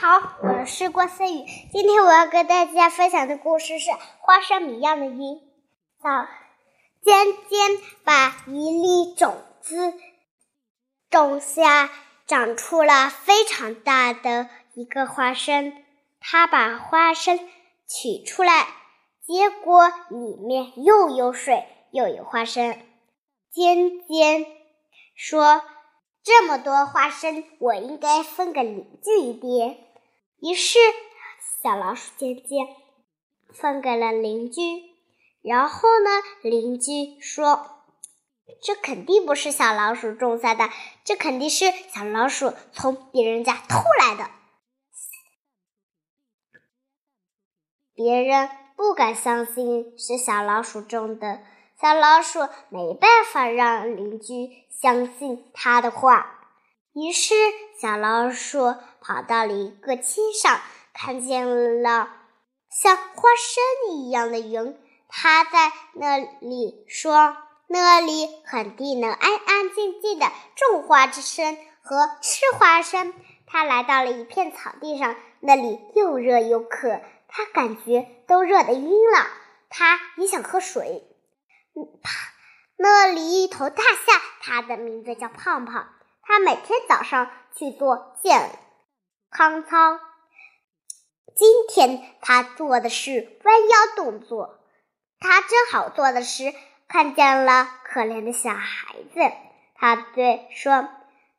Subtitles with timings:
[0.00, 1.44] 好，我是郭思雨。
[1.72, 5.18] 今天我要跟大家分享的故事是《花生米样的云》。
[6.00, 6.28] 小
[7.02, 7.58] 尖尖
[8.04, 9.94] 把一粒种子
[11.10, 11.90] 种下，
[12.28, 15.72] 长出了非常大的一个花生。
[16.20, 17.36] 他把花生
[17.88, 18.68] 取出来，
[19.26, 22.78] 结果里面又有水又有花生。
[23.50, 24.46] 尖尖
[25.16, 25.60] 说。
[26.24, 29.78] 这么多花生，我应该分给邻居一点。
[30.40, 30.78] 于是，
[31.62, 32.66] 小老鼠渐渐
[33.52, 34.60] 分给了邻居。
[35.42, 36.10] 然后呢，
[36.42, 37.84] 邻居说
[38.62, 40.68] ：“这肯定不是小老鼠种下的，
[41.04, 44.30] 这肯定是小老鼠从别人家偷来的。”
[47.94, 51.40] 别人不敢相信是小老鼠种的。
[51.80, 56.40] 小老鼠没办法让邻居相信他的话，
[56.92, 57.34] 于是
[57.80, 58.74] 小老鼠
[59.08, 60.60] 跑到了一个街上，
[60.92, 62.10] 看见了
[62.70, 64.78] 像花生一样的云。
[65.08, 67.34] 他在那里说
[67.68, 73.14] ：“那里肯定能安安静静的种花生和吃花生。”
[73.48, 79.26] 他来到了一片草地上，那里又热又渴，他感觉都热得晕了。
[79.70, 81.02] 他也想喝水。
[82.02, 82.10] 啪！
[82.76, 85.88] 那里一头大象，它的名字叫胖胖。
[86.20, 88.50] 它每天早上去做健
[89.30, 90.00] 康操。
[91.36, 94.58] 今天他做的是弯腰动作。
[95.20, 96.54] 他正好做的时，
[96.88, 99.20] 看见了可怜的小孩子。
[99.74, 100.88] 他对说：“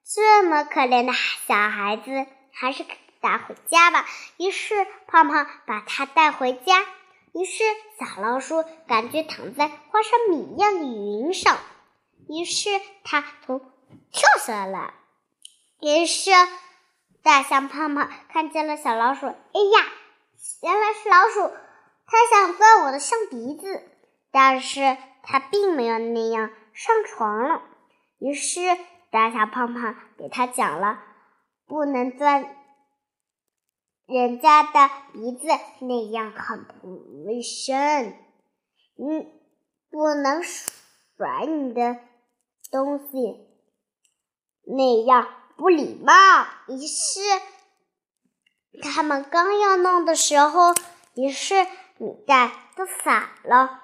[0.05, 2.85] 这么可怜的小孩子，还是
[3.21, 4.05] 带回家吧。”
[4.37, 6.85] 于是胖胖把它带回家。
[7.33, 7.63] 于是，
[7.99, 11.57] 小老鼠感觉躺在花生米一样的云上。
[12.27, 12.69] 于是，
[13.03, 13.59] 它从
[14.11, 14.93] 跳下来。
[15.81, 16.31] 于是，
[17.23, 19.28] 大象胖胖看见了小老鼠。
[19.28, 19.92] 哎呀，
[20.64, 21.53] 原来是老鼠！
[22.06, 23.84] 它想钻我的象鼻子，
[24.31, 27.62] 但是它并没有那样上床了。
[28.19, 28.59] 于是，
[29.12, 31.00] 大象胖胖给它讲了
[31.68, 32.56] 不能钻。
[34.08, 35.47] 人家的鼻子
[35.81, 38.16] 那样很不卫生，
[38.97, 39.31] 嗯
[39.91, 41.97] 不能甩你的
[42.72, 43.47] 东西，
[44.66, 45.28] 那样
[45.59, 46.14] 不礼貌。
[46.68, 47.20] 于是
[48.81, 50.74] 他们刚要弄的时候，
[51.14, 53.81] 于是米袋都洒了。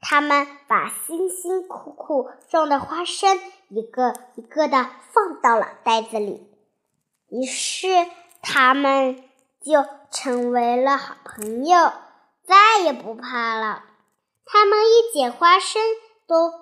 [0.00, 3.40] 他们把辛辛苦苦种的花生
[3.70, 6.46] 一个一个的放到了袋子里。
[7.30, 7.88] 于是
[8.40, 9.24] 他们。
[9.64, 11.90] 就成为了好朋友，
[12.46, 13.82] 再也不怕了。
[14.44, 15.80] 他们一捡花生，
[16.26, 16.52] 都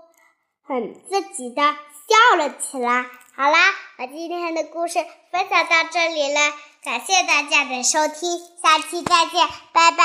[0.63, 3.07] 很自己的笑了起来。
[3.35, 3.59] 好啦，
[3.97, 4.99] 我今天的故事
[5.31, 6.53] 分享到这里了，
[6.85, 9.97] 感谢大家的收听，下期再见，拜拜。